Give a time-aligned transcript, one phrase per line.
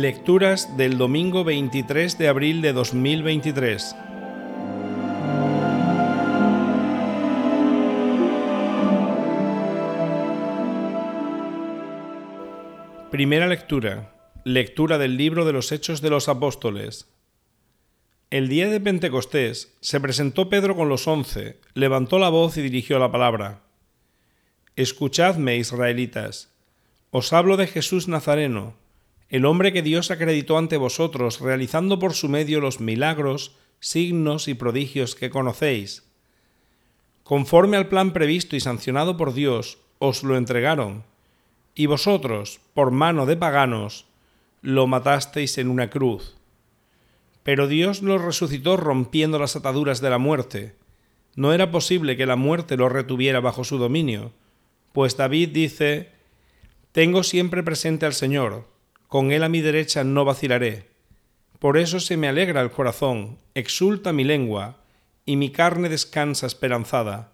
[0.00, 3.94] Lecturas del domingo 23 de abril de 2023.
[13.10, 14.14] Primera lectura.
[14.44, 17.12] Lectura del libro de los Hechos de los Apóstoles.
[18.30, 22.98] El día de Pentecostés se presentó Pedro con los once, levantó la voz y dirigió
[22.98, 23.64] la palabra.
[24.76, 26.54] Escuchadme, israelitas.
[27.10, 28.80] Os hablo de Jesús Nazareno,
[29.30, 34.54] el hombre que Dios acreditó ante vosotros, realizando por su medio los milagros, signos y
[34.54, 36.02] prodigios que conocéis.
[37.22, 41.04] Conforme al plan previsto y sancionado por Dios, os lo entregaron,
[41.76, 44.06] y vosotros, por mano de paganos,
[44.62, 46.34] lo matasteis en una cruz.
[47.44, 50.74] Pero Dios lo resucitó rompiendo las ataduras de la muerte.
[51.36, 54.32] No era posible que la muerte lo retuviera bajo su dominio,
[54.92, 56.10] pues David dice,
[56.90, 58.66] Tengo siempre presente al Señor,
[59.10, 60.86] con él a mi derecha no vacilaré.
[61.58, 64.76] Por eso se me alegra el corazón, exulta mi lengua,
[65.26, 67.32] y mi carne descansa esperanzada.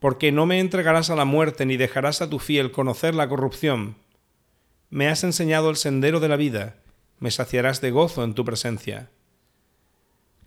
[0.00, 3.94] Porque no me entregarás a la muerte ni dejarás a tu fiel conocer la corrupción.
[4.90, 6.74] Me has enseñado el sendero de la vida,
[7.20, 9.08] me saciarás de gozo en tu presencia.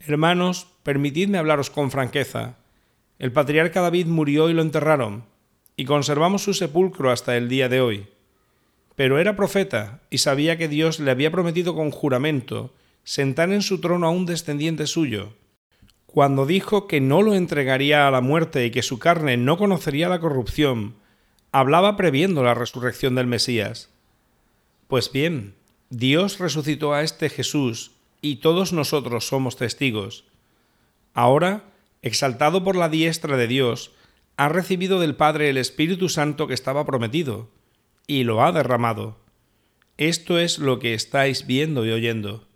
[0.02, 2.58] Hermanos, permitidme hablaros con franqueza.
[3.20, 5.24] El patriarca David murió y lo enterraron,
[5.78, 8.11] y conservamos su sepulcro hasta el día de hoy.
[9.02, 12.72] Pero era profeta y sabía que Dios le había prometido con juramento
[13.04, 15.34] sentar en su trono a un descendiente suyo.
[16.06, 20.08] Cuando dijo que no lo entregaría a la muerte y que su carne no conocería
[20.08, 20.98] la corrupción,
[21.52, 23.90] hablaba previendo la resurrección del Mesías.
[24.88, 25.56] Pues bien,
[25.90, 30.26] Dios resucitó a este Jesús y todos nosotros somos testigos.
[31.16, 31.64] Ahora,
[32.04, 33.94] exaltado por la diestra de Dios,
[34.38, 37.50] ha recibido del Padre el Espíritu Santo que estaba prometido,
[38.08, 39.18] y lo ha derramado.
[39.98, 42.48] Esto es lo que estáis viendo y oyendo.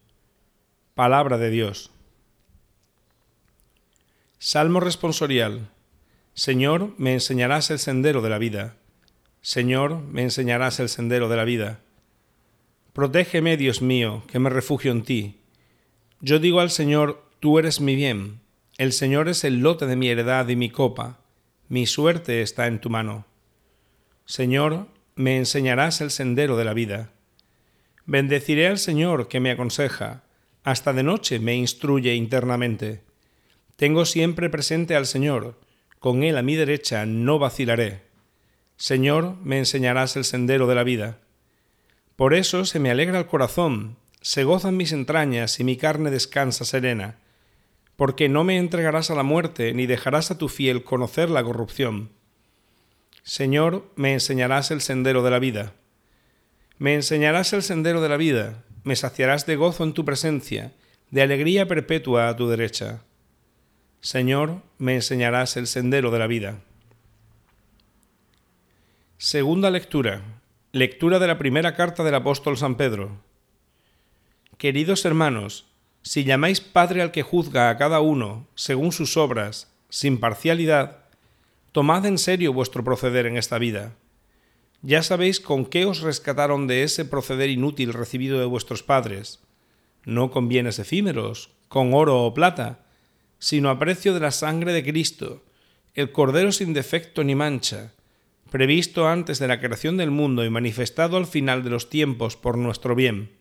[0.95, 1.91] Palabra de Dios.
[4.39, 5.69] Salmo responsorial.
[6.33, 8.75] Señor, me enseñarás el sendero de la vida.
[9.41, 11.79] Señor, me enseñarás el sendero de la vida.
[12.93, 15.35] Protégeme, Dios mío, que me refugio en ti.
[16.21, 18.39] Yo digo al Señor, tú eres mi bien.
[18.77, 21.19] El Señor es el lote de mi heredad y mi copa.
[21.67, 23.25] Mi suerte está en tu mano.
[24.25, 27.11] Señor, me enseñarás el sendero de la vida.
[28.05, 30.23] Bendeciré al Señor que me aconseja,
[30.63, 33.03] hasta de noche me instruye internamente.
[33.77, 35.59] Tengo siempre presente al Señor,
[35.99, 38.01] con Él a mi derecha no vacilaré.
[38.75, 41.19] Señor, me enseñarás el sendero de la vida.
[42.17, 46.65] Por eso se me alegra el corazón, se gozan mis entrañas y mi carne descansa
[46.65, 47.19] serena,
[47.95, 52.09] porque no me entregarás a la muerte ni dejarás a tu fiel conocer la corrupción.
[53.25, 55.73] Señor, me enseñarás el sendero de la vida.
[56.77, 60.73] Me enseñarás el sendero de la vida, me saciarás de gozo en tu presencia,
[61.09, 63.01] de alegría perpetua a tu derecha.
[63.99, 66.59] Señor, me enseñarás el sendero de la vida.
[69.17, 70.21] Segunda lectura.
[70.71, 73.23] Lectura de la primera carta del apóstol San Pedro.
[74.59, 75.65] Queridos hermanos,
[76.03, 81.04] si llamáis Padre al que juzga a cada uno según sus obras, sin parcialidad,
[81.75, 83.97] tomad en serio vuestro proceder en esta vida.
[84.81, 89.41] Ya sabéis con qué os rescataron de ese proceder inútil recibido de vuestros padres,
[90.05, 92.85] no con bienes efímeros, con oro o plata,
[93.39, 95.43] sino a precio de la sangre de Cristo,
[95.95, 97.91] el Cordero sin defecto ni mancha,
[98.49, 102.57] previsto antes de la creación del mundo y manifestado al final de los tiempos por
[102.57, 103.31] nuestro bien.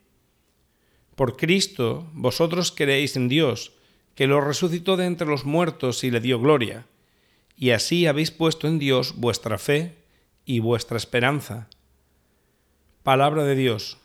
[1.14, 3.74] Por Cristo vosotros creéis en Dios,
[4.16, 6.86] que lo resucitó de entre los muertos y le dio gloria,
[7.56, 9.96] y así habéis puesto en Dios vuestra fe
[10.44, 11.68] y vuestra esperanza.
[13.02, 13.98] Palabra de Dios.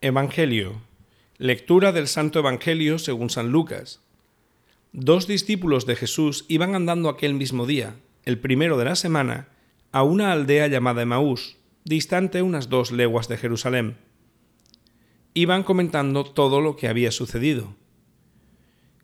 [0.00, 0.80] Evangelio.
[1.38, 4.00] Lectura del Santo Evangelio según San Lucas.
[4.92, 9.48] Dos discípulos de Jesús iban andando aquel mismo día, el primero de la semana,
[9.92, 13.98] a una aldea llamada Emaús, distante unas dos leguas de Jerusalén
[15.36, 17.74] iban comentando todo lo que había sucedido.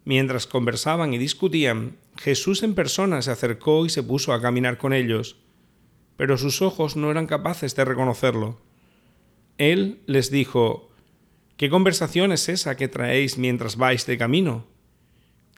[0.04, 4.92] Mientras conversaban y discutían, Jesús en persona se acercó y se puso a caminar con
[4.92, 5.36] ellos,
[6.16, 8.60] pero sus ojos no eran capaces de reconocerlo.
[9.58, 10.90] Él les dijo,
[11.56, 14.66] ¿Qué conversación es esa que traéis mientras vais de camino?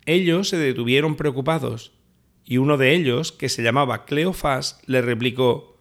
[0.04, 1.92] Ellos se detuvieron preocupados,
[2.44, 5.78] y uno de ellos, que se llamaba Cleofás, le replicó,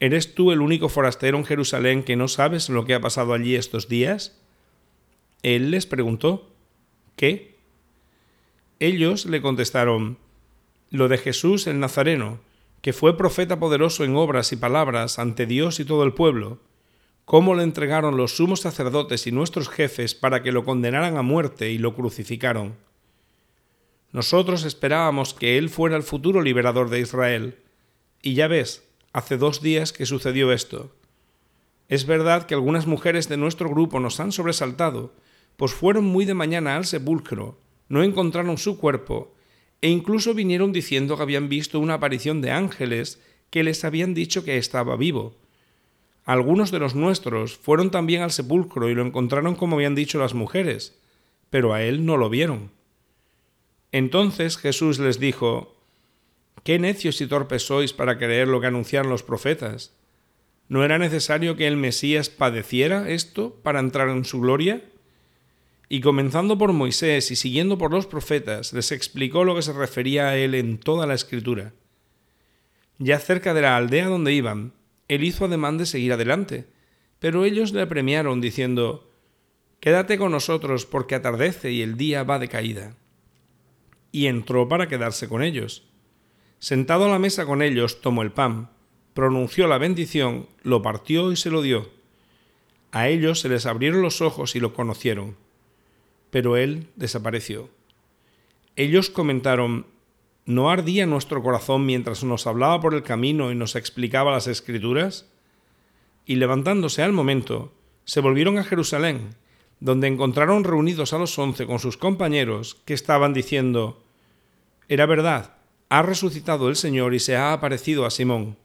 [0.00, 3.56] ¿Eres tú el único forastero en Jerusalén que no sabes lo que ha pasado allí
[3.56, 4.40] estos días?
[5.42, 6.54] Él les preguntó,
[7.16, 7.57] ¿qué?
[8.80, 10.18] Ellos le contestaron,
[10.90, 12.38] lo de Jesús el Nazareno,
[12.80, 16.60] que fue profeta poderoso en obras y palabras ante Dios y todo el pueblo,
[17.24, 21.70] cómo lo entregaron los sumos sacerdotes y nuestros jefes para que lo condenaran a muerte
[21.70, 22.76] y lo crucificaron.
[24.12, 27.58] Nosotros esperábamos que Él fuera el futuro liberador de Israel.
[28.22, 30.94] Y ya ves, hace dos días que sucedió esto.
[31.88, 35.12] Es verdad que algunas mujeres de nuestro grupo nos han sobresaltado,
[35.56, 39.34] pues fueron muy de mañana al sepulcro, no encontraron su cuerpo,
[39.80, 43.20] e incluso vinieron diciendo que habían visto una aparición de ángeles
[43.50, 45.36] que les habían dicho que estaba vivo.
[46.24, 50.34] Algunos de los nuestros fueron también al sepulcro y lo encontraron como habían dicho las
[50.34, 50.98] mujeres,
[51.48, 52.70] pero a él no lo vieron.
[53.92, 55.74] Entonces Jesús les dijo,
[56.64, 59.94] Qué necios y torpes sois para creer lo que anunciaron los profetas.
[60.68, 64.82] ¿No era necesario que el Mesías padeciera esto para entrar en su gloria?
[65.88, 70.28] Y comenzando por Moisés y siguiendo por los profetas, les explicó lo que se refería
[70.28, 71.72] a él en toda la escritura.
[72.98, 74.74] Ya cerca de la aldea donde iban,
[75.08, 76.66] él hizo ademán de seguir adelante,
[77.18, 79.10] pero ellos le premiaron diciendo,
[79.80, 82.96] Quédate con nosotros porque atardece y el día va de caída.
[84.10, 85.84] Y entró para quedarse con ellos.
[86.58, 88.70] Sentado a la mesa con ellos, tomó el pan,
[89.14, 91.90] pronunció la bendición, lo partió y se lo dio.
[92.90, 95.36] A ellos se les abrieron los ojos y lo conocieron,
[96.30, 97.70] pero él desapareció.
[98.76, 99.86] Ellos comentaron,
[100.46, 105.26] ¿no ardía nuestro corazón mientras nos hablaba por el camino y nos explicaba las escrituras?
[106.26, 107.72] Y levantándose al momento,
[108.04, 109.34] se volvieron a Jerusalén,
[109.80, 114.02] donde encontraron reunidos a los once con sus compañeros que estaban diciendo,
[114.88, 115.56] Era verdad,
[115.88, 118.56] ha resucitado el Señor y se ha aparecido a Simón.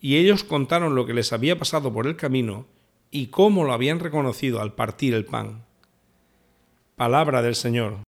[0.00, 2.66] Y ellos contaron lo que les había pasado por el camino
[3.10, 5.64] y cómo lo habían reconocido al partir el pan.
[7.02, 8.11] Palabra del Señor.